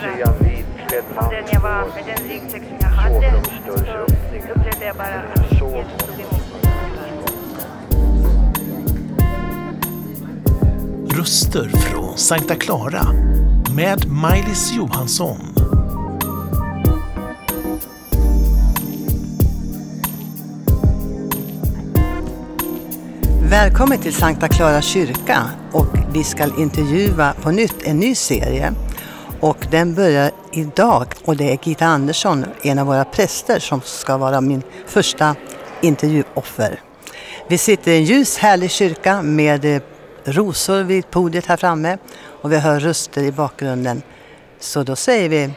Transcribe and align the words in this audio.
reagera 0.00 0.32
på 1.14 1.30
den 1.30 1.44
jag 1.52 1.60
var, 1.60 1.84
med 1.94 2.04
den 2.06 2.28
ryggsäck 2.28 2.62
som 2.62 2.76
jag 2.80 2.88
hade. 2.88 3.42
Så 3.66 3.72
upplevde 3.72 4.84
jag 4.86 4.96
bara 4.96 5.06
att 5.06 5.52
Jesus 5.52 5.60
tog 5.60 6.20
emot 6.20 6.52
mig. 6.52 7.18
Röster 11.18 11.68
från 11.68 12.18
Sankta 12.18 12.54
Clara 12.54 13.02
med 13.76 14.08
Maj-Lis 14.08 14.72
Johansson. 14.72 15.38
Välkommen 23.50 23.98
till 23.98 24.14
Sankta 24.14 24.48
Clara 24.48 24.82
kyrka 24.82 25.50
och 25.72 25.86
vi 26.12 26.24
ska 26.24 26.44
intervjua 26.58 27.32
på 27.42 27.50
nytt 27.50 27.82
en 27.82 27.98
ny 27.98 28.14
serie. 28.14 28.74
Och 29.40 29.66
den 29.70 29.94
börjar 29.94 30.30
idag 30.52 31.06
och 31.24 31.36
det 31.36 31.52
är 31.52 31.58
Gita 31.62 31.86
Andersson, 31.86 32.44
en 32.62 32.78
av 32.78 32.86
våra 32.86 33.04
präster 33.04 33.58
som 33.58 33.80
ska 33.80 34.16
vara 34.16 34.40
min 34.40 34.62
första 34.86 35.36
intervjuoffer. 35.80 36.80
Vi 37.48 37.58
sitter 37.58 37.90
i 37.90 37.96
en 37.96 38.04
ljus 38.04 38.38
härlig 38.38 38.70
kyrka 38.70 39.22
med 39.22 39.64
eh, 39.64 39.82
rosor 40.24 40.82
vid 40.82 41.10
podiet 41.10 41.46
här 41.46 41.56
framme 41.56 41.98
och 42.42 42.52
vi 42.52 42.58
hör 42.58 42.80
röster 42.80 43.22
i 43.22 43.32
bakgrunden. 43.32 44.02
Så 44.58 44.82
då 44.82 44.96
säger 44.96 45.28
vi 45.28 45.52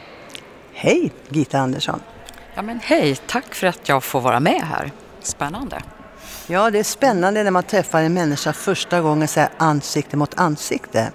hej 0.72 1.12
Gita 1.28 1.58
Andersson. 1.58 2.00
Ja, 2.54 2.62
men 2.62 2.80
hej, 2.82 3.16
tack 3.26 3.54
för 3.54 3.66
att 3.66 3.88
jag 3.88 4.04
får 4.04 4.20
vara 4.20 4.40
med 4.40 4.62
här. 4.62 4.92
Spännande. 5.22 5.82
Ja, 6.46 6.70
det 6.70 6.78
är 6.78 6.84
spännande 6.84 7.42
när 7.42 7.50
man 7.50 7.62
träffar 7.62 8.02
en 8.02 8.14
människa 8.14 8.52
första 8.52 9.00
gången 9.00 9.28
så 9.28 9.40
här, 9.40 9.48
ansikte 9.56 10.16
mot 10.16 10.38
ansikte. 10.38 11.12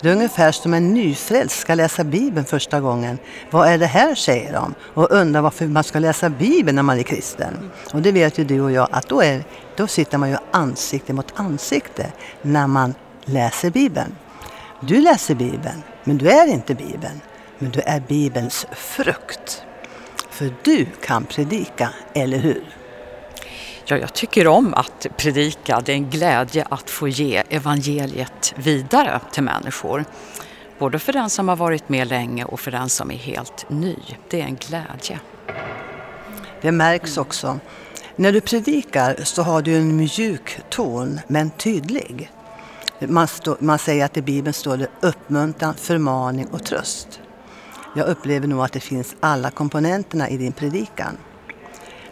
Det 0.00 0.08
är 0.08 0.12
ungefär 0.12 0.52
som 0.52 0.74
en 0.74 0.94
nyfrälst 0.94 1.60
ska 1.60 1.74
läsa 1.74 2.04
Bibeln 2.04 2.46
första 2.46 2.80
gången. 2.80 3.18
Vad 3.50 3.68
är 3.68 3.78
det 3.78 3.86
här, 3.86 4.14
säger 4.14 4.52
de. 4.52 4.74
Och 4.94 5.10
undrar 5.10 5.40
varför 5.40 5.66
man 5.66 5.84
ska 5.84 5.98
läsa 5.98 6.30
Bibeln 6.30 6.76
när 6.76 6.82
man 6.82 6.98
är 6.98 7.02
kristen. 7.02 7.70
Och 7.92 8.02
det 8.02 8.12
vet 8.12 8.38
ju 8.38 8.44
du 8.44 8.60
och 8.60 8.72
jag 8.72 8.88
att 8.92 9.08
då, 9.08 9.22
är, 9.22 9.44
då 9.76 9.86
sitter 9.86 10.18
man 10.18 10.30
ju 10.30 10.36
ansikte 10.50 11.12
mot 11.12 11.32
ansikte 11.34 12.12
när 12.42 12.66
man 12.66 12.94
läser 13.24 13.70
Bibeln. 13.70 14.16
Du 14.80 15.00
läser 15.00 15.34
Bibeln, 15.34 15.82
men 16.04 16.18
du 16.18 16.30
är 16.30 16.46
inte 16.46 16.74
Bibeln. 16.74 17.20
Men 17.58 17.70
du 17.70 17.80
är 17.80 18.00
Bibelns 18.00 18.66
frukt. 18.72 19.62
För 20.30 20.54
du 20.62 20.86
kan 21.00 21.24
predika, 21.24 21.90
eller 22.14 22.38
hur? 22.38 22.79
Ja, 23.90 23.96
jag 23.96 24.14
tycker 24.14 24.46
om 24.46 24.74
att 24.74 25.06
predika. 25.16 25.80
Det 25.80 25.92
är 25.92 25.96
en 25.96 26.10
glädje 26.10 26.66
att 26.70 26.90
få 26.90 27.08
ge 27.08 27.42
evangeliet 27.48 28.54
vidare 28.56 29.20
till 29.32 29.42
människor. 29.42 30.04
Både 30.78 30.98
för 30.98 31.12
den 31.12 31.30
som 31.30 31.48
har 31.48 31.56
varit 31.56 31.88
med 31.88 32.08
länge 32.08 32.44
och 32.44 32.60
för 32.60 32.70
den 32.70 32.88
som 32.88 33.10
är 33.10 33.16
helt 33.16 33.70
ny. 33.70 33.96
Det 34.28 34.40
är 34.40 34.44
en 34.44 34.56
glädje. 34.56 35.20
Det 36.60 36.72
märks 36.72 37.18
också. 37.18 37.60
När 38.16 38.32
du 38.32 38.40
predikar 38.40 39.16
så 39.24 39.42
har 39.42 39.62
du 39.62 39.76
en 39.76 39.96
mjuk 39.96 40.58
ton, 40.68 41.20
men 41.26 41.50
tydlig. 41.50 42.30
Man, 42.98 43.28
stå, 43.28 43.56
man 43.60 43.78
säger 43.78 44.04
att 44.04 44.16
i 44.16 44.22
Bibeln 44.22 44.54
står 44.54 44.76
det 44.76 44.88
uppmuntran, 45.00 45.74
förmaning 45.74 46.46
och 46.46 46.64
tröst. 46.64 47.20
Jag 47.96 48.08
upplever 48.08 48.46
nog 48.46 48.64
att 48.64 48.72
det 48.72 48.80
finns 48.80 49.14
alla 49.20 49.50
komponenterna 49.50 50.28
i 50.28 50.36
din 50.36 50.52
predikan. 50.52 51.16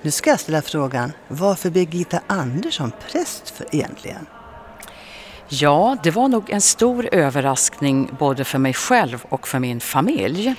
Nu 0.03 0.11
ska 0.11 0.31
jag 0.31 0.41
ställa 0.41 0.63
frågan, 0.63 1.13
varför 1.29 1.71
Birgitta 1.71 2.21
Andersson 2.27 2.93
präst 3.11 3.51
för 3.51 3.67
egentligen? 3.73 4.27
Ja, 5.49 5.97
det 6.03 6.11
var 6.11 6.29
nog 6.29 6.51
en 6.51 6.61
stor 6.61 7.09
överraskning 7.13 8.11
både 8.19 8.45
för 8.45 8.59
mig 8.59 8.75
själv 8.75 9.25
och 9.29 9.49
för 9.49 9.59
min 9.59 9.81
familj. 9.81 10.55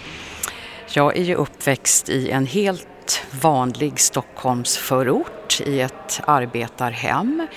Jag 0.90 1.18
är 1.18 1.24
ju 1.24 1.36
uppväxt 1.36 2.10
i 2.10 2.30
en 2.30 2.46
helt 2.46 3.22
vanlig 3.42 4.00
Stockholmsförort 4.00 5.62
i 5.66 5.82
ett 5.82 6.22
arbetarhem 6.28 7.48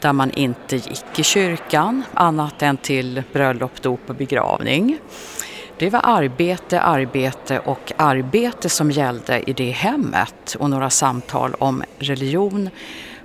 där 0.00 0.12
man 0.12 0.30
inte 0.30 0.76
gick 0.76 1.18
i 1.18 1.22
kyrkan 1.22 2.02
annat 2.14 2.62
än 2.62 2.76
till 2.76 3.22
bröllop, 3.32 3.82
dop 3.82 4.00
och 4.10 4.14
begravning. 4.14 4.98
Det 5.78 5.90
var 5.90 6.00
arbete, 6.04 6.80
arbete 6.80 7.58
och 7.58 7.92
arbete 7.96 8.68
som 8.68 8.90
gällde 8.90 9.50
i 9.50 9.52
det 9.52 9.70
hemmet 9.70 10.56
och 10.58 10.70
några 10.70 10.90
samtal 10.90 11.54
om 11.58 11.82
religion 11.98 12.70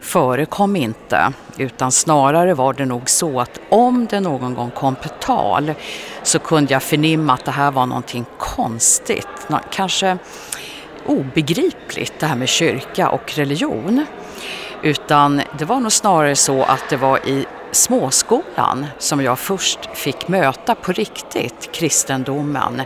förekom 0.01 0.75
inte 0.75 1.33
utan 1.57 1.91
snarare 1.91 2.53
var 2.53 2.73
det 2.73 2.85
nog 2.85 3.09
så 3.09 3.39
att 3.39 3.59
om 3.69 4.07
det 4.09 4.19
någon 4.19 4.53
gång 4.53 4.71
kom 4.71 4.95
på 4.95 5.07
tal 5.09 5.73
så 6.23 6.39
kunde 6.39 6.73
jag 6.73 6.83
förnimma 6.83 7.33
att 7.33 7.45
det 7.45 7.51
här 7.51 7.71
var 7.71 7.85
någonting 7.85 8.25
konstigt, 8.37 9.47
kanske 9.71 10.17
obegripligt 11.05 12.19
det 12.19 12.25
här 12.25 12.35
med 12.35 12.49
kyrka 12.49 13.09
och 13.09 13.33
religion. 13.35 14.05
Utan 14.83 15.41
det 15.57 15.65
var 15.65 15.79
nog 15.79 15.91
snarare 15.91 16.35
så 16.35 16.63
att 16.63 16.89
det 16.89 16.97
var 16.97 17.27
i 17.27 17.45
småskolan 17.71 18.87
som 18.97 19.21
jag 19.21 19.39
först 19.39 19.79
fick 19.93 20.27
möta 20.27 20.75
på 20.75 20.91
riktigt 20.91 21.71
kristendomen 21.71 22.81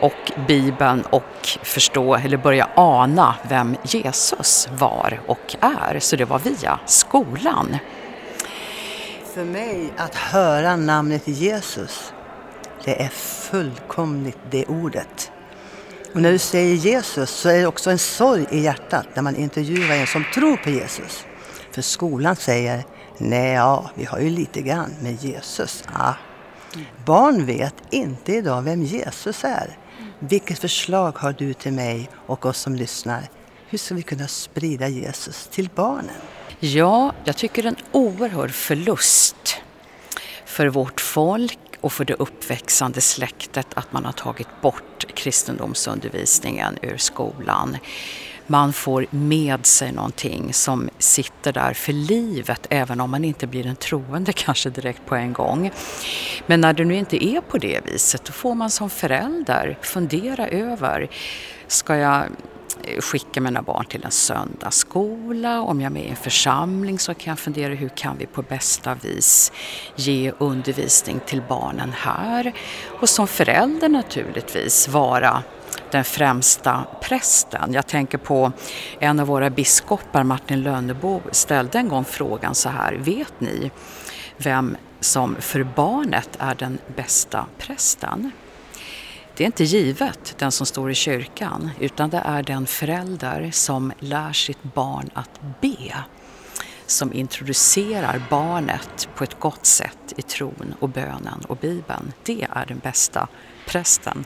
och 0.00 0.32
Bibeln 0.48 1.02
och 1.02 1.58
förstå 1.62 2.14
eller 2.14 2.36
börja 2.36 2.68
ana 2.74 3.34
vem 3.48 3.76
Jesus 3.82 4.68
var 4.72 5.20
och 5.26 5.56
är. 5.60 5.98
Så 6.00 6.16
det 6.16 6.24
var 6.24 6.38
via 6.38 6.78
skolan. 6.86 7.76
För 9.34 9.44
mig 9.44 9.92
att 9.96 10.14
höra 10.14 10.76
namnet 10.76 11.28
Jesus, 11.28 12.12
det 12.84 13.02
är 13.02 13.08
fullkomligt 13.50 14.38
det 14.50 14.64
ordet. 14.64 15.32
Och 16.14 16.22
när 16.22 16.32
du 16.32 16.38
säger 16.38 16.74
Jesus 16.74 17.30
så 17.30 17.48
är 17.48 17.58
det 17.58 17.66
också 17.66 17.90
en 17.90 17.98
sorg 17.98 18.46
i 18.50 18.60
hjärtat 18.60 19.06
när 19.14 19.22
man 19.22 19.36
intervjuar 19.36 19.96
en 19.96 20.06
som 20.06 20.24
tror 20.34 20.56
på 20.56 20.70
Jesus. 20.70 21.24
För 21.72 21.82
skolan 21.82 22.36
säger 22.36 22.84
Nej, 23.22 23.52
ja, 23.52 23.90
vi 23.94 24.04
har 24.04 24.18
ju 24.18 24.30
lite 24.30 24.62
grann 24.62 24.94
med 25.02 25.24
Jesus. 25.24 25.84
Ja. 25.92 26.14
Barn 27.04 27.46
vet 27.46 27.74
inte 27.90 28.32
idag 28.32 28.62
vem 28.62 28.82
Jesus 28.82 29.44
är. 29.44 29.78
Vilket 30.18 30.58
förslag 30.58 31.18
har 31.18 31.32
du 31.32 31.54
till 31.54 31.72
mig 31.72 32.10
och 32.26 32.46
oss 32.46 32.58
som 32.58 32.74
lyssnar? 32.74 33.28
Hur 33.68 33.78
ska 33.78 33.94
vi 33.94 34.02
kunna 34.02 34.28
sprida 34.28 34.88
Jesus 34.88 35.48
till 35.52 35.68
barnen? 35.74 36.14
Ja, 36.60 37.12
jag 37.24 37.36
tycker 37.36 37.62
det 37.62 37.68
är 37.68 37.72
en 37.72 37.84
oerhörd 37.92 38.50
förlust 38.50 39.56
för 40.44 40.66
vårt 40.66 41.00
folk 41.00 41.58
och 41.80 41.92
för 41.92 42.04
det 42.04 42.14
uppväxande 42.14 43.00
släktet 43.00 43.66
att 43.74 43.92
man 43.92 44.04
har 44.04 44.12
tagit 44.12 44.60
bort 44.60 45.06
kristendomsundervisningen 45.14 46.78
ur 46.82 46.96
skolan 46.96 47.76
man 48.50 48.72
får 48.72 49.06
med 49.10 49.66
sig 49.66 49.92
någonting 49.92 50.52
som 50.52 50.90
sitter 50.98 51.52
där 51.52 51.74
för 51.74 51.92
livet 51.92 52.66
även 52.70 53.00
om 53.00 53.10
man 53.10 53.24
inte 53.24 53.46
blir 53.46 53.66
en 53.66 53.76
troende 53.76 54.32
kanske 54.36 54.70
direkt 54.70 55.06
på 55.06 55.14
en 55.14 55.32
gång. 55.32 55.70
Men 56.46 56.60
när 56.60 56.72
det 56.72 56.84
nu 56.84 56.96
inte 56.96 57.24
är 57.24 57.40
på 57.40 57.58
det 57.58 57.80
viset 57.86 58.24
då 58.24 58.32
får 58.32 58.54
man 58.54 58.70
som 58.70 58.90
förälder 58.90 59.78
fundera 59.82 60.48
över 60.48 61.10
ska 61.66 61.96
jag 61.96 62.22
eh, 62.84 63.00
skicka 63.00 63.40
mina 63.40 63.62
barn 63.62 63.84
till 63.84 64.04
en 64.04 64.10
söndagsskola. 64.10 65.60
Om 65.60 65.80
jag 65.80 65.90
är 65.90 65.94
med 65.94 66.04
i 66.04 66.08
en 66.08 66.16
församling 66.16 66.98
så 66.98 67.14
kan 67.14 67.30
jag 67.30 67.38
fundera 67.38 67.74
hur 67.74 67.88
kan 67.88 68.18
vi 68.18 68.26
på 68.26 68.42
bästa 68.42 68.94
vis 68.94 69.52
ge 69.96 70.32
undervisning 70.38 71.20
till 71.26 71.42
barnen 71.48 71.92
här? 71.96 72.52
Och 73.00 73.08
som 73.08 73.26
förälder 73.26 73.88
naturligtvis 73.88 74.88
vara 74.88 75.42
den 75.92 76.04
främsta 76.04 76.86
prästen. 77.02 77.72
Jag 77.72 77.86
tänker 77.86 78.18
på 78.18 78.52
en 78.98 79.20
av 79.20 79.26
våra 79.26 79.50
biskopar, 79.50 80.24
Martin 80.24 80.62
Lönnebo, 80.62 81.20
ställde 81.32 81.78
en 81.78 81.88
gång 81.88 82.04
frågan 82.04 82.54
så 82.54 82.68
här, 82.68 82.94
vet 82.94 83.40
ni 83.40 83.70
vem 84.36 84.76
som 85.00 85.36
för 85.40 85.64
barnet 85.64 86.30
är 86.38 86.54
den 86.54 86.78
bästa 86.96 87.46
prästen? 87.58 88.30
Det 89.36 89.44
är 89.44 89.46
inte 89.46 89.64
givet 89.64 90.34
den 90.38 90.52
som 90.52 90.66
står 90.66 90.90
i 90.90 90.94
kyrkan 90.94 91.70
utan 91.80 92.10
det 92.10 92.22
är 92.24 92.42
den 92.42 92.66
förälder 92.66 93.50
som 93.52 93.92
lär 93.98 94.32
sitt 94.32 94.62
barn 94.62 95.10
att 95.14 95.40
be. 95.60 95.94
Som 96.86 97.12
introducerar 97.12 98.22
barnet 98.30 99.08
på 99.14 99.24
ett 99.24 99.40
gott 99.40 99.66
sätt 99.66 100.12
i 100.16 100.22
tron 100.22 100.74
och 100.80 100.88
bönen 100.88 101.44
och 101.48 101.56
bibeln. 101.56 102.12
Det 102.22 102.46
är 102.50 102.66
den 102.66 102.78
bästa 102.78 103.28
prästen. 103.66 104.24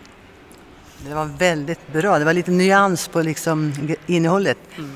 Det 0.99 1.15
var 1.15 1.25
väldigt 1.25 1.93
bra. 1.93 2.19
Det 2.19 2.25
var 2.25 2.33
lite 2.33 2.51
nyans 2.51 3.09
på 3.09 3.23
liksom 3.23 3.73
innehållet. 4.07 4.59
Mm. 4.77 4.91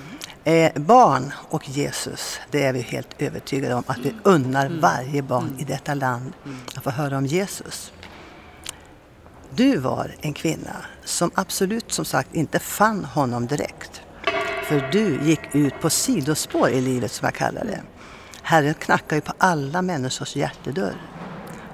Eh, 0.45 0.83
barn 0.83 1.33
och 1.49 1.69
Jesus, 1.69 2.41
det 2.51 2.65
är 2.65 2.73
vi 2.73 2.81
helt 2.81 3.23
övertygade 3.23 3.75
om 3.75 3.85
att 3.87 3.99
vi 3.99 4.15
unnar 4.23 4.67
mm. 4.67 4.81
varje 4.81 5.23
barn 5.23 5.47
mm. 5.47 5.59
i 5.59 5.65
detta 5.65 5.95
land 5.95 6.33
mm. 6.45 6.59
att 6.75 6.85
få 6.85 6.91
höra 6.91 7.19
om 7.19 7.27
Jesus. 7.27 7.93
Du 9.51 9.77
var 9.77 10.15
en 10.21 10.33
kvinna 10.33 10.77
som 11.05 11.31
absolut 11.35 11.93
som 11.93 12.05
sagt 12.05 12.35
inte 12.35 12.59
fann 12.59 13.05
honom 13.05 13.47
direkt. 13.47 14.03
För 14.65 14.89
du 14.93 15.21
gick 15.23 15.55
ut 15.55 15.81
på 15.81 15.91
sidospår 15.91 16.71
i 16.71 16.81
livet 16.81 17.13
som 17.13 17.25
jag 17.25 17.35
kallar 17.35 17.65
det. 17.65 17.81
Herren 18.43 18.75
knackar 18.75 19.17
ju 19.17 19.23
på 19.23 19.33
alla 19.39 19.83
människors 19.83 20.37
hjärtedörr. 20.37 20.97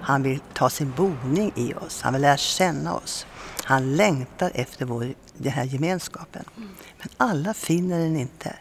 Han 0.05 0.23
vill 0.23 0.41
ta 0.55 0.71
sin 0.71 0.93
boning 0.97 1.53
i 1.57 1.75
oss. 1.75 2.03
Han 2.03 2.13
vill 2.13 2.23
lära 2.23 2.37
känna 2.37 2.95
oss. 2.95 3.27
Han 3.65 3.97
längtar 3.97 4.51
efter 4.55 4.85
vår, 4.85 5.15
den 5.37 5.53
här 5.53 5.65
gemenskapen. 5.65 6.45
Men 6.99 7.09
alla 7.17 7.55
finner 7.55 7.99
den 7.99 8.17
inte. 8.17 8.57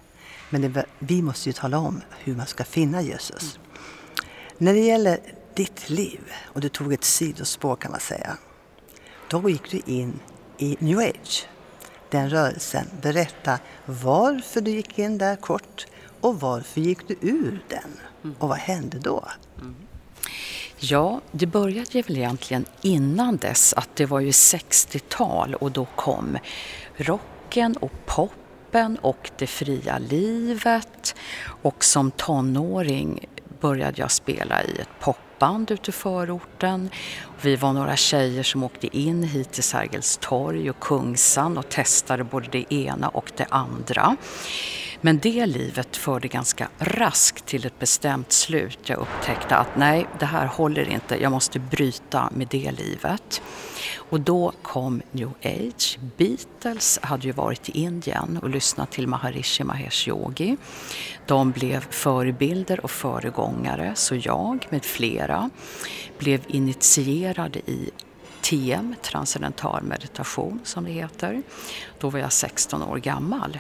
Men 0.50 0.62
det, 0.62 0.86
vi 1.00 1.22
måste 1.22 1.50
ju 1.50 1.54
tala 1.54 1.78
om 1.78 2.02
hur 2.20 2.36
man 2.36 2.48
ska 2.48 2.64
finna 2.64 3.02
Jesus. 3.02 3.60
När 4.58 4.74
det 4.74 4.80
gäller 4.80 5.20
ditt 5.54 5.90
liv, 5.90 6.22
och 6.44 6.62
du 6.62 6.70
tog 6.70 6.94
ett 6.94 7.04
sidospår 7.04 7.76
kan 7.76 7.92
man 7.92 8.00
säga. 8.00 8.38
Då 9.30 9.50
gick 9.50 9.72
du 9.72 9.82
in 9.86 10.20
i 10.58 10.78
new 10.80 11.00
age, 11.00 11.48
den 12.10 12.30
rörelsen. 12.30 12.86
Berätta 13.02 13.60
varför 13.86 14.62
du 14.62 14.72
gick 14.72 15.00
in 15.00 15.18
där 15.18 15.36
kort 15.36 15.88
och 16.22 16.40
varför 16.40 16.82
gick 16.82 17.08
du 17.08 17.18
ur 17.22 17.66
den? 17.70 18.34
Och 18.40 18.50
vad 18.50 18.58
hände 18.58 19.00
då? 19.00 19.26
Mm. 19.62 19.76
Ja, 20.86 21.22
det 21.32 21.46
började 21.46 22.02
väl 22.02 22.18
egentligen 22.18 22.66
innan 22.82 23.38
dess 23.38 23.74
att 23.74 23.96
det 23.96 24.06
var 24.06 24.20
ju 24.20 24.30
60-tal 24.30 25.56
och 25.56 25.72
då 25.72 25.86
kom 25.86 26.38
rocken 26.96 27.78
och 27.78 27.92
poppen 28.06 28.98
och 29.02 29.32
det 29.38 29.48
fria 29.48 29.98
livet 29.98 31.16
och 31.46 31.84
som 31.84 32.12
tonåring 32.12 33.26
började 33.64 34.02
jag 34.02 34.12
spela 34.12 34.64
i 34.64 34.78
ett 34.80 35.00
popband 35.00 35.72
ute 35.72 35.90
i 35.90 35.94
förorten. 35.94 36.90
Vi 37.42 37.56
var 37.56 37.74
några 37.74 37.96
tjejer 37.96 38.44
som 38.44 38.64
åkte 38.64 38.98
in 38.98 39.24
hit 39.24 39.52
till 39.52 39.64
Sergels 39.64 40.18
torg 40.22 40.70
och 40.70 40.80
Kungsan 40.80 41.58
och 41.58 41.70
testade 41.70 42.24
både 42.24 42.48
det 42.52 42.74
ena 42.74 43.10
och 43.10 43.32
det 43.38 43.46
andra. 43.50 44.16
Men 45.02 45.20
det 45.20 45.46
livet 45.46 45.98
förde 45.98 46.28
ganska 46.28 46.68
raskt 46.80 47.46
till 47.46 47.66
ett 47.66 47.80
bestämt 47.80 48.32
slut. 48.32 48.80
Jag 48.90 49.00
upptäckte 49.00 49.56
att 49.56 49.78
nej, 49.78 50.08
det 50.20 50.26
här 50.26 50.46
håller 50.46 50.90
inte. 50.90 51.22
Jag 51.22 51.32
måste 51.32 51.60
bryta 51.60 52.30
med 52.34 52.48
det 52.48 52.72
livet. 52.72 53.42
Och 54.14 54.22
då 54.22 54.54
kom 54.62 55.02
new 55.12 55.32
age. 55.44 56.00
Beatles 56.18 57.00
hade 57.02 57.28
ju 57.28 57.34
varit 57.34 57.70
i 57.70 57.72
Indien 57.80 58.40
och 58.42 58.50
lyssnat 58.50 58.92
till 58.92 59.08
Maharishi 59.08 59.64
Mahesh 59.64 60.10
Yogi. 60.10 60.58
De 61.26 61.52
blev 61.52 61.88
förebilder 61.90 62.80
och 62.84 62.92
föregångare, 62.92 63.96
så 63.96 64.16
jag 64.16 64.68
med 64.70 64.86
flera 64.86 65.50
blev 66.18 66.42
initierade 66.48 67.60
i 67.60 67.90
TM, 68.42 68.96
transcendental 69.02 69.84
meditation 69.84 70.60
som 70.64 70.84
det 70.84 70.92
heter. 70.92 71.44
Då 72.00 72.10
var 72.10 72.20
jag 72.20 72.32
16 72.32 72.84
år 72.84 72.98
gammal. 72.98 73.60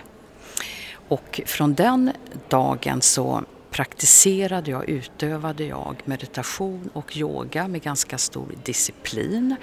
Och 1.08 1.42
från 1.46 1.74
den 1.74 2.12
dagen 2.50 3.02
så 3.02 3.44
praktiserade 3.74 4.72
jag, 4.72 4.90
utövade 4.90 5.64
jag 5.64 5.96
meditation 6.06 6.90
och 6.94 7.18
yoga 7.18 7.68
med 7.68 7.81
ganska 7.81 8.18
stor 8.18 8.52
disciplin 8.64 9.56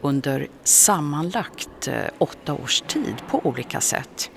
under 0.00 0.48
sammanlagt 0.64 1.88
eh, 1.88 1.94
åtta 2.18 2.54
års 2.54 2.80
tid 2.80 3.14
på 3.30 3.40
olika 3.44 3.80
sätt. 3.80 4.30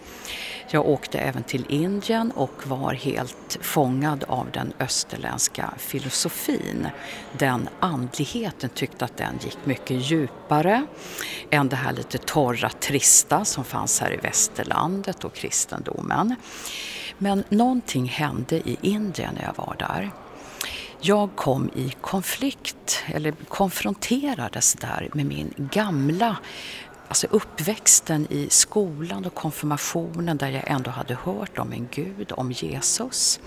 Jag 0.70 0.88
åkte 0.88 1.20
även 1.20 1.44
till 1.44 1.66
Indien 1.70 2.32
och 2.32 2.68
var 2.68 2.94
helt 2.94 3.58
fångad 3.62 4.24
av 4.28 4.52
den 4.52 4.74
österländska 4.80 5.74
filosofin. 5.78 6.88
Den 7.38 7.70
andligheten 7.80 8.70
tyckte 8.70 9.06
att 9.06 9.18
den 9.18 9.40
gick 9.44 9.58
mycket 9.64 10.12
djupare 10.12 10.86
än 11.50 11.70
det 11.70 11.76
här 11.76 11.94
lite 11.94 12.18
torra, 12.18 12.70
trista 12.70 13.46
som 13.46 13.64
fanns 13.64 14.02
här 14.02 14.14
i 14.14 14.18
västerlandet 14.18 15.24
och 15.24 15.34
kristendomen. 15.34 16.36
Men 17.24 17.44
någonting 17.50 18.06
hände 18.06 18.56
i 18.56 18.78
Indien 18.82 19.34
när 19.36 19.44
jag 19.44 19.66
var 19.66 19.76
där. 19.80 20.12
Jag 21.02 21.36
kom 21.36 21.70
i 21.76 21.94
konflikt, 22.02 23.04
eller 23.08 23.32
konfronterades 23.32 24.74
där 24.74 25.10
med 25.14 25.26
min 25.26 25.54
gamla 25.58 26.38
alltså 27.08 27.28
uppväxten 27.28 28.28
i 28.30 28.50
skolan 28.50 29.26
och 29.26 29.34
konfirmationen 29.34 30.38
där 30.38 30.50
jag 30.50 30.64
ändå 30.68 30.92
hade 30.92 31.16
hört 31.16 31.60
om 31.60 31.74
en 31.74 31.88
Gud, 31.92 32.32
om 32.32 32.52
Jesus. 32.52 33.40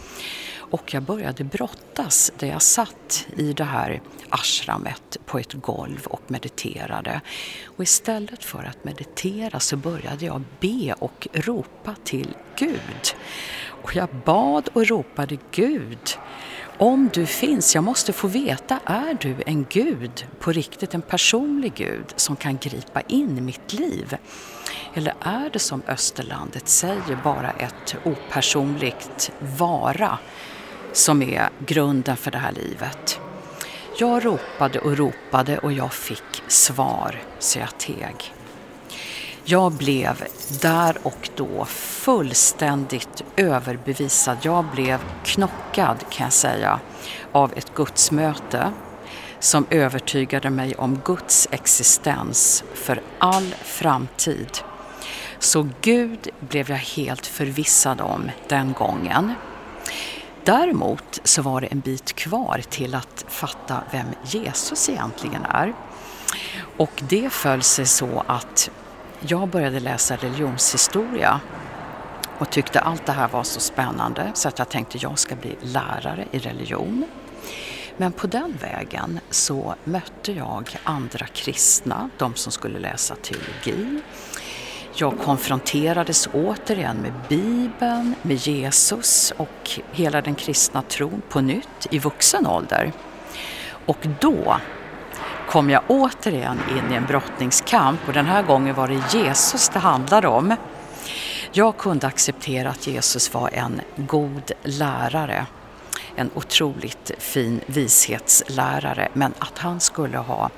Och 0.70 0.94
jag 0.94 1.02
började 1.02 1.44
brottas 1.44 2.32
där 2.38 2.46
jag 2.48 2.62
satt 2.62 3.26
i 3.36 3.52
det 3.52 3.64
här 3.64 4.00
ashramet 4.28 5.16
på 5.26 5.38
ett 5.38 5.52
golv 5.52 6.06
och 6.06 6.22
mediterade. 6.26 7.20
Och 7.64 7.82
istället 7.82 8.44
för 8.44 8.64
att 8.64 8.84
meditera 8.84 9.60
så 9.60 9.76
började 9.76 10.26
jag 10.26 10.42
be 10.60 10.94
och 10.98 11.28
ropa 11.32 11.94
till 12.04 12.36
Gud. 12.56 13.14
Och 13.82 13.96
jag 13.96 14.08
bad 14.24 14.68
och 14.72 14.86
ropade 14.86 15.38
Gud 15.50 16.18
om 16.78 17.10
du 17.12 17.26
finns, 17.26 17.74
jag 17.74 17.84
måste 17.84 18.12
få 18.12 18.28
veta, 18.28 18.80
är 18.84 19.16
du 19.20 19.36
en 19.46 19.66
gud 19.70 20.26
på 20.40 20.52
riktigt, 20.52 20.94
en 20.94 21.02
personlig 21.02 21.74
gud 21.74 22.12
som 22.16 22.36
kan 22.36 22.56
gripa 22.56 23.00
in 23.00 23.38
i 23.38 23.40
mitt 23.40 23.72
liv? 23.72 24.16
Eller 24.94 25.14
är 25.20 25.50
det 25.52 25.58
som 25.58 25.82
Österlandet 25.88 26.68
säger, 26.68 27.18
bara 27.24 27.50
ett 27.50 27.96
opersonligt 28.04 29.32
vara 29.58 30.18
som 30.92 31.22
är 31.22 31.48
grunden 31.66 32.16
för 32.16 32.30
det 32.30 32.38
här 32.38 32.52
livet? 32.52 33.20
Jag 33.98 34.24
ropade 34.24 34.78
och 34.78 34.96
ropade 34.96 35.58
och 35.58 35.72
jag 35.72 35.92
fick 35.92 36.42
svar, 36.48 37.22
så 37.38 37.58
jag 37.58 37.78
teg. 37.78 38.35
Jag 39.48 39.72
blev 39.72 40.24
där 40.62 40.96
och 41.02 41.30
då 41.36 41.64
fullständigt 41.64 43.22
överbevisad. 43.36 44.36
Jag 44.42 44.64
blev 44.64 45.00
knockad 45.24 45.96
kan 46.10 46.24
jag 46.24 46.32
säga 46.32 46.80
av 47.32 47.52
ett 47.56 47.74
gudsmöte 47.74 48.72
som 49.38 49.66
övertygade 49.70 50.50
mig 50.50 50.74
om 50.74 51.00
Guds 51.04 51.48
existens 51.50 52.64
för 52.74 53.02
all 53.18 53.54
framtid. 53.64 54.58
Så 55.38 55.68
Gud 55.80 56.28
blev 56.40 56.70
jag 56.70 56.76
helt 56.76 57.26
förvissad 57.26 58.00
om 58.00 58.30
den 58.48 58.72
gången. 58.72 59.32
Däremot 60.44 61.20
så 61.24 61.42
var 61.42 61.60
det 61.60 61.66
en 61.66 61.80
bit 61.80 62.12
kvar 62.12 62.62
till 62.70 62.94
att 62.94 63.24
fatta 63.28 63.82
vem 63.92 64.06
Jesus 64.24 64.88
egentligen 64.88 65.44
är. 65.44 65.74
Och 66.76 67.02
det 67.08 67.30
föll 67.32 67.62
sig 67.62 67.86
så 67.86 68.24
att 68.26 68.70
jag 69.20 69.48
började 69.48 69.80
läsa 69.80 70.16
religionshistoria 70.16 71.40
och 72.38 72.50
tyckte 72.50 72.80
allt 72.80 73.06
det 73.06 73.12
här 73.12 73.28
var 73.28 73.42
så 73.42 73.60
spännande 73.60 74.30
så 74.34 74.48
att 74.48 74.58
jag 74.58 74.68
tänkte 74.68 74.98
jag 75.00 75.18
ska 75.18 75.36
bli 75.36 75.56
lärare 75.60 76.24
i 76.30 76.38
religion. 76.38 77.04
Men 77.96 78.12
på 78.12 78.26
den 78.26 78.58
vägen 78.60 79.20
så 79.30 79.74
mötte 79.84 80.32
jag 80.32 80.76
andra 80.84 81.26
kristna, 81.26 82.10
de 82.18 82.34
som 82.34 82.52
skulle 82.52 82.78
läsa 82.78 83.14
teologi. 83.14 84.02
Jag 84.94 85.18
konfronterades 85.18 86.28
återigen 86.32 86.96
med 86.96 87.12
Bibeln, 87.28 88.14
med 88.22 88.36
Jesus 88.36 89.32
och 89.36 89.80
hela 89.92 90.20
den 90.20 90.34
kristna 90.34 90.82
tron 90.82 91.22
på 91.28 91.40
nytt 91.40 91.86
i 91.90 91.98
vuxen 91.98 92.46
ålder. 92.46 92.92
Och 93.86 94.06
då 94.20 94.56
kom 95.56 95.70
jag 95.70 95.82
återigen 95.88 96.58
in 96.70 96.92
i 96.92 96.94
en 96.94 97.06
brottningskamp 97.06 98.00
och 98.06 98.12
den 98.12 98.26
här 98.26 98.42
gången 98.42 98.74
var 98.74 98.88
det 98.88 99.18
Jesus 99.18 99.68
det 99.68 99.78
handlade 99.78 100.28
om. 100.28 100.56
Jag 101.52 101.76
kunde 101.76 102.06
acceptera 102.06 102.70
att 102.70 102.86
Jesus 102.86 103.34
var 103.34 103.50
en 103.52 103.80
god 103.96 104.52
lärare, 104.62 105.46
en 106.16 106.30
otroligt 106.34 107.10
fin 107.18 107.60
vishetslärare, 107.66 109.08
men 109.12 109.34
att 109.38 109.58
han 109.58 109.80
skulle 109.80 110.18
ha 110.18 110.50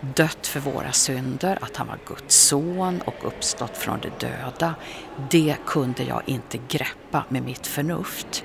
dött 0.00 0.46
för 0.46 0.60
våra 0.60 0.92
synder, 0.92 1.58
att 1.60 1.76
han 1.76 1.86
var 1.86 1.98
Guds 2.06 2.36
son 2.36 3.00
och 3.04 3.26
uppstått 3.26 3.76
från 3.76 4.00
de 4.00 4.10
döda, 4.26 4.74
det 5.30 5.56
kunde 5.66 6.02
jag 6.02 6.22
inte 6.26 6.58
greppa 6.68 7.24
med 7.28 7.42
mitt 7.42 7.66
förnuft. 7.66 8.44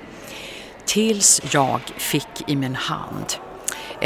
Tills 0.84 1.54
jag 1.54 1.80
fick 1.80 2.48
i 2.48 2.56
min 2.56 2.74
hand 2.74 3.36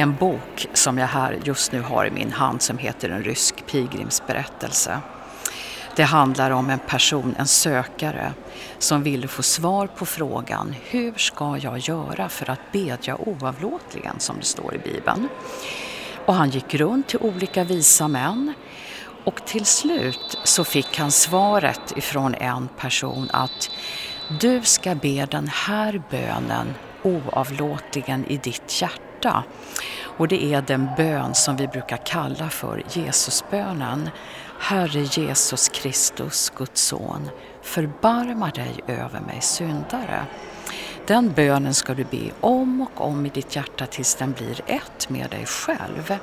en 0.00 0.16
bok 0.16 0.66
som 0.72 0.98
jag 0.98 1.06
här 1.06 1.38
just 1.44 1.72
nu 1.72 1.80
har 1.80 2.06
i 2.06 2.10
min 2.10 2.32
hand 2.32 2.62
som 2.62 2.78
heter 2.78 3.08
En 3.10 3.22
rysk 3.22 3.66
pilgrimsberättelse. 3.66 5.00
Det 5.96 6.02
handlar 6.02 6.50
om 6.50 6.70
en 6.70 6.78
person, 6.78 7.34
en 7.38 7.46
sökare, 7.46 8.32
som 8.78 9.02
ville 9.02 9.28
få 9.28 9.42
svar 9.42 9.86
på 9.86 10.06
frågan 10.06 10.74
hur 10.90 11.14
ska 11.14 11.58
jag 11.58 11.78
göra 11.78 12.28
för 12.28 12.50
att 12.50 12.72
bedja 12.72 13.16
oavlåtligen 13.16 14.20
som 14.20 14.36
det 14.38 14.46
står 14.46 14.74
i 14.74 14.78
Bibeln. 14.78 15.28
Och 16.26 16.34
han 16.34 16.50
gick 16.50 16.74
runt 16.74 17.08
till 17.08 17.18
olika 17.18 17.64
visa 17.64 18.08
män 18.08 18.54
och 19.24 19.46
till 19.46 19.64
slut 19.64 20.38
så 20.44 20.64
fick 20.64 20.98
han 20.98 21.12
svaret 21.12 21.96
ifrån 21.96 22.34
en 22.34 22.68
person 22.68 23.28
att 23.32 23.70
du 24.40 24.62
ska 24.62 24.94
be 24.94 25.26
den 25.30 25.48
här 25.48 26.02
bönen 26.10 26.74
oavlåtligen 27.02 28.24
i 28.24 28.36
ditt 28.36 28.82
hjärta. 28.82 29.09
Och 30.20 30.28
det 30.28 30.44
är 30.44 30.62
den 30.62 30.88
bön 30.96 31.34
som 31.34 31.56
vi 31.56 31.66
brukar 31.66 31.96
kalla 31.96 32.48
för 32.48 32.82
Jesusbönen. 32.92 34.10
Herre 34.58 35.00
Jesus 35.00 35.68
Kristus, 35.68 36.52
Guds 36.56 36.82
son, 36.82 37.28
förbarma 37.62 38.50
dig 38.50 38.74
över 38.86 39.20
mig 39.20 39.40
syndare. 39.40 40.26
Den 41.06 41.32
bönen 41.32 41.74
ska 41.74 41.94
du 41.94 42.04
be 42.04 42.30
om 42.40 42.80
och 42.80 43.06
om 43.06 43.26
i 43.26 43.28
ditt 43.28 43.56
hjärta 43.56 43.86
tills 43.86 44.14
den 44.14 44.32
blir 44.32 44.60
ett 44.66 45.08
med 45.08 45.30
dig 45.30 45.46
själv. 45.46 46.18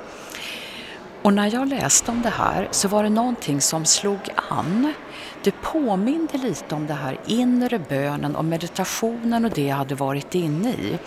Och 1.22 1.32
när 1.32 1.54
jag 1.54 1.68
läste 1.68 2.10
om 2.10 2.22
det 2.22 2.28
här 2.28 2.68
så 2.70 2.88
var 2.88 3.02
det 3.02 3.08
någonting 3.08 3.60
som 3.60 3.84
slog 3.84 4.18
an. 4.48 4.92
Det 5.42 5.54
påminde 5.62 6.38
lite 6.38 6.74
om 6.74 6.86
det 6.86 6.94
här 6.94 7.20
inre 7.26 7.78
bönen 7.78 8.36
och 8.36 8.44
meditationen 8.44 9.44
och 9.44 9.50
det 9.50 9.66
jag 9.66 9.76
hade 9.76 9.94
varit 9.94 10.34
inne 10.34 10.70
i. 10.70 10.98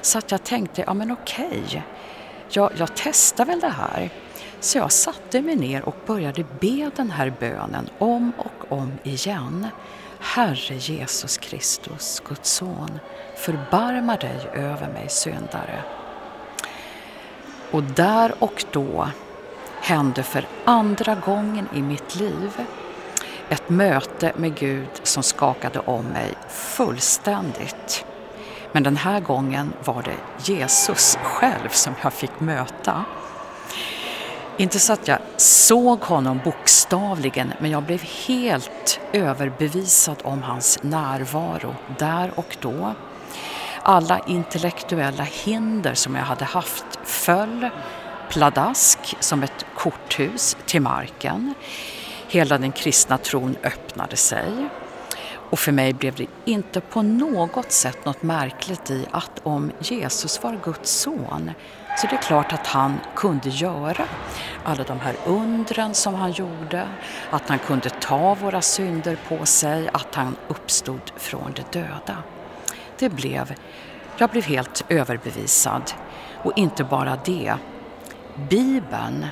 Så 0.00 0.18
att 0.18 0.30
jag 0.30 0.44
tänkte, 0.44 0.84
ja 0.86 0.94
men 0.94 1.10
okej, 1.10 1.84
jag, 2.48 2.72
jag 2.76 2.88
testar 2.94 3.44
väl 3.44 3.60
det 3.60 3.68
här. 3.68 4.10
Så 4.60 4.78
jag 4.78 4.92
satte 4.92 5.42
mig 5.42 5.56
ner 5.56 5.82
och 5.82 5.96
började 6.06 6.44
be 6.60 6.90
den 6.96 7.10
här 7.10 7.32
bönen 7.40 7.88
om 7.98 8.32
och 8.38 8.72
om 8.72 8.92
igen. 9.02 9.66
Herre 10.20 10.74
Jesus 10.74 11.38
Kristus, 11.38 12.22
Guds 12.28 12.50
son, 12.50 12.98
förbarma 13.36 14.16
dig 14.16 14.50
över 14.54 14.88
mig 14.92 15.08
syndare. 15.08 15.82
Och 17.70 17.82
där 17.82 18.34
och 18.38 18.64
då 18.72 19.08
hände 19.80 20.22
för 20.22 20.46
andra 20.64 21.14
gången 21.14 21.68
i 21.74 21.82
mitt 21.82 22.16
liv 22.16 22.50
ett 23.50 23.68
möte 23.68 24.32
med 24.36 24.54
Gud 24.54 24.88
som 25.02 25.22
skakade 25.22 25.78
om 25.78 26.04
mig 26.04 26.34
fullständigt. 26.48 28.04
Men 28.72 28.82
den 28.82 28.96
här 28.96 29.20
gången 29.20 29.72
var 29.84 30.02
det 30.02 30.50
Jesus 30.52 31.18
själv 31.22 31.68
som 31.68 31.94
jag 32.02 32.12
fick 32.12 32.40
möta. 32.40 33.04
Inte 34.56 34.80
så 34.80 34.92
att 34.92 35.08
jag 35.08 35.18
såg 35.36 36.00
honom 36.00 36.40
bokstavligen, 36.44 37.52
men 37.58 37.70
jag 37.70 37.82
blev 37.82 38.02
helt 38.02 39.00
överbevisad 39.12 40.16
om 40.22 40.42
hans 40.42 40.78
närvaro 40.82 41.74
där 41.98 42.32
och 42.34 42.56
då. 42.60 42.94
Alla 43.82 44.20
intellektuella 44.26 45.24
hinder 45.24 45.94
som 45.94 46.14
jag 46.14 46.22
hade 46.22 46.44
haft 46.44 46.84
föll 47.04 47.70
pladask 48.28 49.16
som 49.20 49.42
ett 49.42 49.66
korthus 49.76 50.56
till 50.66 50.82
marken. 50.82 51.54
Hela 52.32 52.58
den 52.58 52.72
kristna 52.72 53.18
tron 53.18 53.56
öppnade 53.62 54.16
sig. 54.16 54.68
Och 55.32 55.58
för 55.58 55.72
mig 55.72 55.92
blev 55.92 56.14
det 56.14 56.26
inte 56.44 56.80
på 56.80 57.02
något 57.02 57.72
sätt 57.72 58.04
något 58.04 58.22
märkligt 58.22 58.90
i 58.90 59.06
att 59.10 59.40
om 59.42 59.72
Jesus 59.78 60.42
var 60.42 60.60
Guds 60.64 60.90
son 60.90 61.50
så 61.98 62.06
det 62.06 62.16
är 62.16 62.22
klart 62.22 62.52
att 62.52 62.66
han 62.66 63.00
kunde 63.14 63.48
göra 63.48 64.04
alla 64.64 64.84
de 64.84 65.00
här 65.00 65.14
undren 65.26 65.94
som 65.94 66.14
han 66.14 66.32
gjorde, 66.32 66.88
att 67.30 67.48
han 67.48 67.58
kunde 67.58 67.90
ta 67.90 68.34
våra 68.34 68.62
synder 68.62 69.18
på 69.28 69.46
sig, 69.46 69.88
att 69.92 70.14
han 70.14 70.36
uppstod 70.48 71.12
från 71.16 71.52
de 71.52 71.62
döda. 71.78 72.16
Det 72.98 73.08
blev, 73.08 73.54
jag 74.18 74.30
blev 74.30 74.44
helt 74.44 74.84
överbevisad. 74.88 75.92
Och 76.42 76.52
inte 76.56 76.84
bara 76.84 77.18
det. 77.24 77.54
Bibeln, 78.48 79.26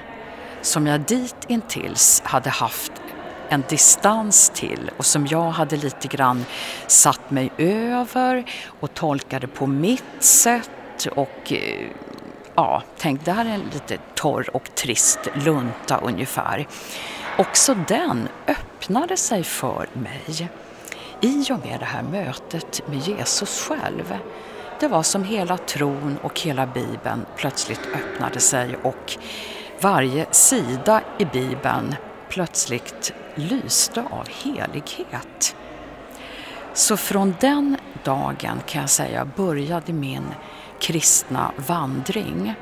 som 0.69 0.87
jag 0.87 1.01
dit 1.01 1.37
intills 1.49 2.23
hade 2.25 2.51
haft 2.51 2.93
en 3.49 3.65
distans 3.69 4.51
till 4.55 4.91
och 4.97 5.07
som 5.07 5.27
jag 5.27 5.51
hade 5.51 5.77
lite 5.77 6.09
grann 6.09 6.45
satt 6.87 7.31
mig 7.31 7.51
över 7.59 8.45
och 8.81 8.95
tolkade 8.95 9.47
på 9.47 9.67
mitt 9.67 10.23
sätt 10.23 11.07
och 11.17 11.53
eh, 11.53 11.87
ja, 12.55 12.83
tänk 12.99 13.25
det 13.25 13.33
här 13.33 13.45
är 13.45 13.51
en 13.51 13.71
lite 13.73 13.99
torr 14.15 14.51
och 14.53 14.75
trist 14.75 15.19
lunta 15.35 15.99
ungefär. 15.99 16.67
Också 17.39 17.75
den 17.75 18.29
öppnade 18.47 19.17
sig 19.17 19.45
för 19.45 19.89
mig 19.93 20.51
i 21.21 21.53
och 21.53 21.59
med 21.67 21.81
det 21.81 21.87
här 21.87 22.03
mötet 22.03 22.89
med 22.89 22.99
Jesus 22.99 23.61
själv. 23.61 24.19
Det 24.81 24.89
var 24.89 25.03
som 25.03 25.25
hela 25.25 25.57
tron 25.57 26.19
och 26.23 26.41
hela 26.41 26.67
Bibeln 26.67 27.27
plötsligt 27.37 27.89
öppnade 27.95 28.41
sig 28.41 28.77
och 28.83 29.19
varje 29.81 30.27
sida 30.31 31.01
i 31.19 31.25
Bibeln 31.25 31.95
plötsligt 32.29 33.13
lyste 33.35 34.01
av 34.01 34.29
helighet. 34.29 35.57
Så 36.75 36.97
från 36.97 37.35
den 37.41 37.77
dagen 38.05 38.61
kan 38.67 38.81
jag 38.81 38.91
säga 38.91 39.25
började 39.25 39.93
min 39.93 40.35
kristna 40.81 41.53
vandring. 41.57 42.55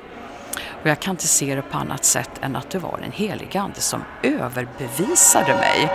Och 0.83 0.87
jag 0.87 1.01
kan 1.01 1.11
inte 1.11 1.29
se 1.29 1.55
det 1.55 1.63
på 1.63 1.79
annat 1.79 2.05
sätt 2.05 2.31
än 2.41 2.57
att 2.57 2.71
det 2.71 2.79
var 2.79 3.01
en 3.05 3.13
helige 3.13 3.61
ande 3.61 3.81
som 3.81 4.05
överbevisade 4.23 5.55
mig. 5.55 5.93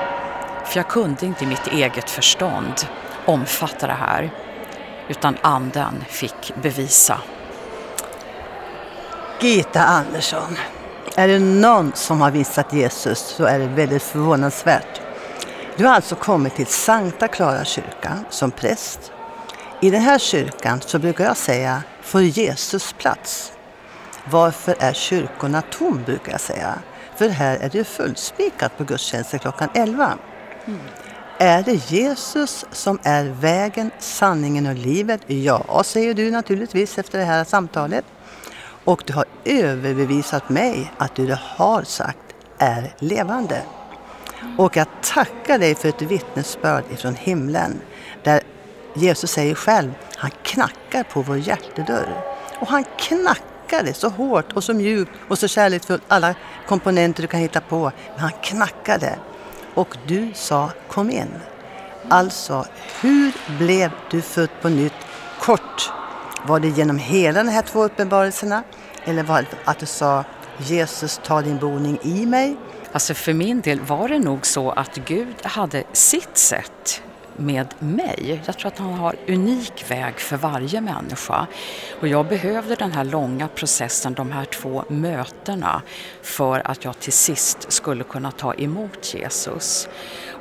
För 0.65 0.77
jag 0.77 0.87
kunde 0.87 1.25
inte 1.25 1.43
i 1.43 1.47
mitt 1.47 1.67
eget 1.67 2.09
förstånd 2.09 2.73
omfatta 3.25 3.87
det 3.87 3.93
här. 3.93 4.31
Utan 5.07 5.37
anden 5.41 6.03
fick 6.07 6.53
bevisa. 6.61 7.21
Gita 9.39 9.83
Andersson, 9.83 10.57
är 11.15 11.27
det 11.27 11.39
någon 11.39 11.91
som 11.95 12.21
har 12.21 12.31
visat 12.31 12.73
Jesus 12.73 13.19
så 13.19 13.43
är 13.43 13.59
det 13.59 13.67
väldigt 13.67 14.03
förvånansvärt. 14.03 15.01
Du 15.77 15.85
har 15.85 15.93
alltså 15.93 16.15
kommit 16.15 16.55
till 16.55 16.65
Sankta 16.67 17.27
Clara 17.27 17.65
kyrka 17.65 18.19
som 18.29 18.51
präst. 18.51 19.11
I 19.81 19.89
den 19.89 20.01
här 20.01 20.19
kyrkan 20.19 20.81
så 20.81 20.99
brukar 20.99 21.23
jag 21.23 21.37
säga 21.37 21.83
får 22.01 22.21
Jesus 22.21 22.93
plats. 22.93 23.51
Varför 24.31 24.75
är 24.79 24.93
kyrkorna 24.93 25.61
tom 25.61 26.03
brukar 26.05 26.31
jag 26.31 26.41
säga. 26.41 26.79
För 27.15 27.29
här 27.29 27.57
är 27.57 27.69
det 27.69 27.83
fullspikat 27.83 28.77
på 28.77 28.83
gudstjänsten 28.83 29.39
klockan 29.39 29.69
11. 29.73 30.17
Mm. 30.65 30.79
Är 31.37 31.63
det 31.63 31.91
Jesus 31.91 32.65
som 32.71 32.99
är 33.03 33.25
vägen, 33.25 33.91
sanningen 33.99 34.67
och 34.67 34.75
livet? 34.75 35.21
Ja, 35.27 35.81
säger 35.85 36.13
du 36.13 36.31
naturligtvis 36.31 36.97
efter 36.97 37.19
det 37.19 37.25
här 37.25 37.43
samtalet. 37.43 38.05
Och 38.83 39.03
du 39.05 39.13
har 39.13 39.25
överbevisat 39.45 40.49
mig 40.49 40.91
att 40.97 41.15
du 41.15 41.37
har 41.41 41.83
sagt 41.83 42.35
är 42.57 42.93
levande. 42.99 43.61
Och 44.57 44.77
jag 44.77 44.87
tackar 45.01 45.59
dig 45.59 45.75
för 45.75 45.89
ett 45.89 46.01
vittnesbörd 46.01 46.83
ifrån 46.91 47.15
himlen 47.15 47.81
där 48.23 48.41
Jesus 48.93 49.31
säger 49.31 49.55
själv, 49.55 49.91
han 50.15 50.31
knackar 50.43 51.03
på 51.03 51.21
vår 51.21 51.37
hjärtedörr. 51.37 52.23
Och 52.59 52.67
han 52.67 52.83
knackade 52.97 53.93
så 53.93 54.09
hårt 54.09 54.53
och 54.53 54.63
så 54.63 54.73
mjukt 54.73 55.11
och 55.27 55.39
så 55.39 55.47
kärleksfullt, 55.47 56.03
alla 56.07 56.35
komponenter 56.67 57.21
du 57.21 57.27
kan 57.27 57.39
hitta 57.39 57.61
på. 57.61 57.91
Men 58.11 58.19
han 58.19 58.31
knackade. 58.43 59.15
Och 59.73 59.97
du 60.07 60.31
sa 60.33 60.69
kom 60.87 61.09
in. 61.09 61.29
Alltså, 62.09 62.65
hur 63.01 63.31
blev 63.57 63.91
du 64.11 64.21
född 64.21 64.49
på 64.61 64.69
nytt? 64.69 64.93
Kort, 65.39 65.91
var 66.47 66.59
det 66.59 66.67
genom 66.67 66.97
hela 66.97 67.43
de 67.43 67.49
här 67.49 67.61
två 67.61 67.83
uppenbarelserna? 67.83 68.63
Eller 69.05 69.23
var 69.23 69.41
det 69.41 69.47
att 69.65 69.79
du 69.79 69.85
sa 69.85 70.23
Jesus 70.57 71.21
ta 71.23 71.41
din 71.41 71.57
boning 71.57 71.99
i 72.01 72.25
mig? 72.25 72.57
Alltså 72.91 73.13
för 73.13 73.33
min 73.33 73.61
del 73.61 73.79
var 73.79 74.07
det 74.07 74.19
nog 74.19 74.45
så 74.45 74.71
att 74.71 74.95
Gud 74.95 75.35
hade 75.43 75.83
sitt 75.93 76.37
sätt 76.37 77.01
med 77.37 77.67
mig. 77.79 78.41
Jag 78.45 78.57
tror 78.57 78.71
att 78.71 78.77
han 78.77 78.93
har 78.93 79.15
unik 79.27 79.91
väg 79.91 80.19
för 80.19 80.37
varje 80.37 80.81
människa. 80.81 81.47
Och 81.99 82.07
jag 82.07 82.27
behövde 82.27 82.75
den 82.75 82.91
här 82.91 83.03
långa 83.03 83.47
processen, 83.47 84.13
de 84.13 84.31
här 84.31 84.45
två 84.45 84.83
mötena 84.87 85.81
för 86.21 86.71
att 86.71 86.83
jag 86.83 86.99
till 86.99 87.13
sist 87.13 87.71
skulle 87.71 88.03
kunna 88.03 88.31
ta 88.31 88.53
emot 88.53 89.13
Jesus. 89.13 89.89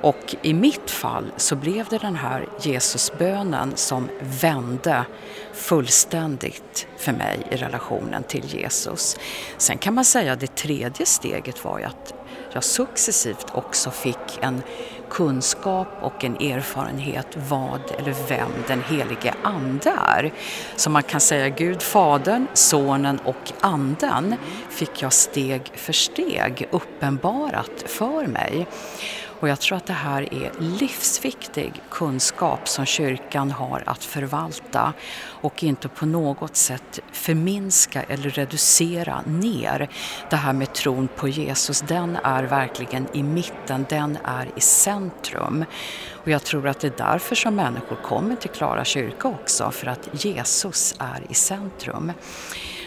Och 0.03 0.37
i 0.43 0.55
mitt 0.55 0.91
fall 0.91 1.33
så 1.37 1.57
blev 1.57 1.87
det 1.89 1.99
den 1.99 2.17
här 2.17 2.49
Jesusbönen 2.63 3.73
som 3.77 4.09
vände 4.21 5.05
fullständigt 5.53 6.87
för 6.97 7.13
mig 7.13 7.47
i 7.51 7.57
relationen 7.57 8.23
till 8.23 8.45
Jesus. 8.47 9.17
Sen 9.59 9.79
kan 9.79 9.95
man 9.95 10.05
säga 10.05 10.33
att 10.33 10.41
det 10.41 10.57
tredje 10.57 11.07
steget 11.07 11.65
var 11.65 11.79
ju 11.79 11.85
att 11.85 12.20
jag 12.52 12.64
successivt 12.64 13.47
också 13.52 13.90
fick 13.90 14.38
en 14.40 14.62
kunskap 15.11 15.88
och 16.00 16.25
en 16.25 16.37
erfarenhet 16.37 17.26
vad 17.35 17.80
eller 17.99 18.14
vem 18.28 18.50
den 18.69 18.83
helige 18.83 19.35
Ande 19.42 19.90
är. 19.90 20.33
Så 20.76 20.90
man 20.90 21.02
kan 21.02 21.21
säga 21.21 21.49
Gud 21.49 21.83
Fadern, 21.83 22.47
Sonen 22.54 23.19
och 23.19 23.52
Anden 23.61 24.35
fick 24.69 25.02
jag 25.02 25.12
steg 25.12 25.73
för 25.75 25.92
steg 25.92 26.69
uppenbarat 26.71 27.85
för 27.87 28.26
mig. 28.26 28.66
Och 29.41 29.49
jag 29.49 29.61
tror 29.61 29.77
att 29.77 29.87
det 29.87 29.93
här 29.93 30.35
är 30.35 30.53
livsviktig 30.59 31.83
kunskap 31.91 32.69
som 32.69 32.87
kyrkan 32.87 33.51
har 33.51 33.83
att 33.87 34.05
förvalta 34.05 34.93
och 35.27 35.63
inte 35.65 35.89
på 35.89 36.07
något 36.07 36.57
sätt 36.57 36.99
förminska 37.13 38.03
eller 38.03 38.31
reducera 38.31 39.23
ner 39.27 39.89
det 40.31 40.37
här 40.37 40.53
med 40.53 40.73
tron 40.73 41.09
på 41.17 41.29
Jesus. 41.29 41.81
Den 41.81 42.19
är 42.25 42.43
verkligen 42.43 43.07
i 43.13 43.23
mitten, 43.23 43.87
den 43.89 44.19
är 44.25 44.49
i 44.57 44.61
centrum. 44.61 45.65
Och 46.13 46.29
jag 46.29 46.43
tror 46.43 46.69
att 46.69 46.81
det 46.81 47.01
är 47.01 47.11
därför 47.13 47.35
som 47.35 47.55
människor 47.55 47.97
kommer 47.97 48.37
till 48.37 48.51
Klara 48.51 48.85
kyrka 48.85 49.29
också, 49.29 49.71
för 49.71 49.87
att 49.87 50.25
Jesus 50.25 50.95
är 50.99 51.23
i 51.29 51.35
centrum. 51.35 52.13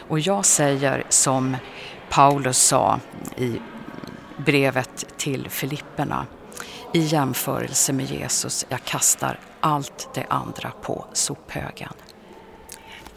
Och 0.07 0.19
jag 0.19 0.45
säger 0.45 1.03
som 1.09 1.57
Paulus 2.09 2.57
sa 2.57 2.99
i 3.37 3.61
brevet 4.37 5.05
till 5.17 5.49
Filipperna 5.49 6.25
i 6.93 6.99
jämförelse 6.99 7.93
med 7.93 8.05
Jesus. 8.05 8.65
Jag 8.69 8.83
kastar 8.83 9.39
allt 9.59 10.09
det 10.13 10.25
andra 10.29 10.71
på 10.81 11.05
sophögen. 11.13 11.93